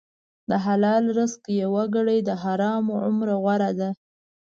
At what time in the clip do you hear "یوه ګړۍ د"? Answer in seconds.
1.61-2.29